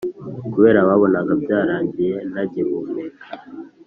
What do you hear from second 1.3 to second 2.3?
byarangiye